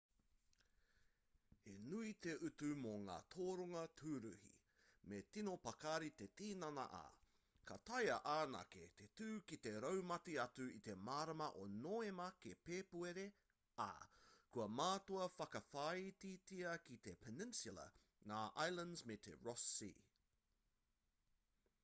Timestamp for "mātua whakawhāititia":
14.81-16.73